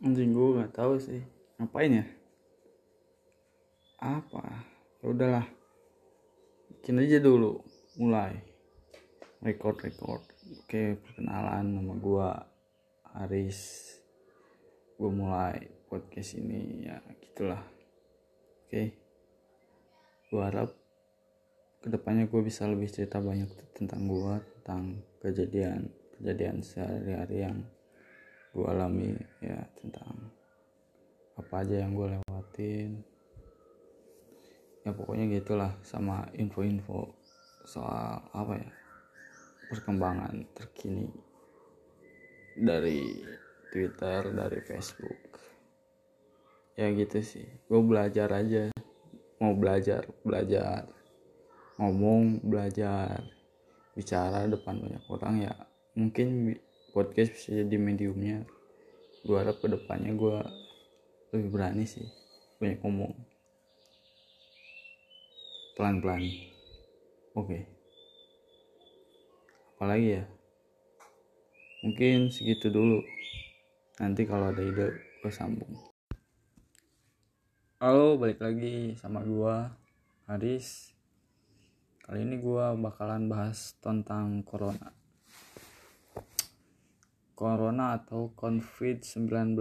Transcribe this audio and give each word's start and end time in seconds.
anjing 0.00 0.32
gue 0.32 0.56
nggak 0.56 0.72
tahu 0.72 0.96
sih. 0.96 1.20
Ngapain 1.60 2.00
ya? 2.00 2.06
Apa? 4.00 4.64
Ya 5.04 5.06
udahlah. 5.12 5.46
Bikin 6.72 7.04
aja 7.04 7.20
dulu. 7.20 7.60
Mulai. 8.00 8.40
Record 9.44 9.84
record. 9.84 10.24
Oke 10.60 10.96
perkenalan 10.96 11.76
nama 11.76 11.94
gue 11.96 12.28
Haris 13.12 13.60
gue 14.96 15.10
mulai 15.12 15.68
podcast 15.92 16.40
ini. 16.40 16.88
Ya 16.88 16.96
gitulah. 17.20 17.60
Oke. 18.64 18.96
Gue 20.32 20.40
harap 20.40 20.72
ke 21.84 21.88
depannya 21.92 22.24
gue 22.24 22.40
bisa 22.40 22.64
lebih 22.64 22.88
cerita 22.88 23.20
banyak 23.20 23.52
tentang 23.76 24.08
gue 24.08 24.34
tentang 24.60 25.00
kejadian 25.20 25.92
kejadian 26.16 26.60
sehari-hari 26.60 27.44
yang 27.44 27.64
gue 28.50 28.66
alami 28.66 29.14
ya 29.38 29.58
tentang 29.78 30.30
apa 31.38 31.54
aja 31.62 31.86
yang 31.86 31.94
gue 31.94 32.06
lewatin. 32.18 32.90
Ya 34.82 34.90
pokoknya 34.96 35.30
gitulah 35.30 35.72
sama 35.86 36.26
info-info 36.34 37.14
soal 37.68 38.24
apa 38.34 38.58
ya 38.58 38.70
perkembangan 39.70 40.44
terkini 40.56 41.06
dari 42.58 43.22
Twitter 43.70 44.34
dari 44.34 44.58
Facebook. 44.66 45.20
Ya 46.74 46.90
gitu 46.90 47.22
sih. 47.22 47.46
Gue 47.70 47.80
belajar 47.84 48.28
aja. 48.34 48.72
Mau 49.40 49.56
belajar 49.56 50.04
belajar 50.20 50.84
ngomong 51.80 52.44
belajar 52.44 53.24
bicara 53.96 54.44
depan 54.44 54.76
banyak 54.84 55.04
orang 55.08 55.34
ya 55.48 55.54
mungkin 55.96 56.52
podcast 56.90 57.34
bisa 57.34 57.54
jadi 57.54 57.76
mediumnya. 57.78 58.42
Gue 59.22 59.38
harap 59.38 59.62
ke 59.62 59.70
depannya 59.70 60.12
gue 60.14 60.38
lebih 61.30 61.48
berani 61.54 61.86
sih 61.86 62.06
banyak 62.60 62.82
ngomong. 62.84 63.14
Pelan-pelan. 65.78 66.22
Oke. 67.32 67.64
Apalagi 69.78 70.20
ya? 70.20 70.24
Mungkin 71.80 72.28
segitu 72.28 72.68
dulu. 72.68 73.00
Nanti 73.96 74.28
kalau 74.28 74.52
ada 74.52 74.60
ide 74.60 74.92
gue 75.24 75.32
sambung. 75.32 75.72
Halo 77.80 78.20
balik 78.20 78.44
lagi 78.44 78.92
sama 79.00 79.24
gue 79.24 79.56
Haris. 80.28 80.92
Kali 82.04 82.28
ini 82.28 82.36
gue 82.36 82.66
bakalan 82.76 83.30
bahas 83.30 83.72
tentang 83.80 84.44
corona 84.44 84.99
corona 87.40 87.96
atau 87.96 88.28
covid-19 88.36 89.56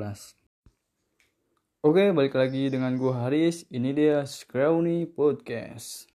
Oke, 1.79 2.11
balik 2.11 2.35
lagi 2.35 2.67
dengan 2.67 2.99
gue 2.99 3.15
Haris. 3.15 3.63
Ini 3.71 3.95
dia 3.95 4.27
Scrawny 4.27 5.07
Podcast. 5.07 6.11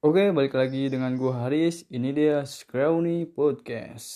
Oke, 0.00 0.32
balik 0.32 0.56
lagi 0.56 0.88
dengan 0.88 1.20
gue 1.20 1.28
Haris. 1.36 1.84
Ini 1.92 2.10
dia 2.16 2.40
Scrawny 2.48 3.28
Podcast. 3.28 4.12